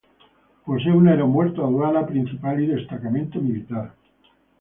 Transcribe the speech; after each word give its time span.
Posee 0.65 0.91
un 0.91 1.07
aeropuerto, 1.09 1.63
aduana 1.63 2.07
principal 2.07 2.59
y 2.59 2.65
destacamento 2.65 3.39
militar. 3.39 3.93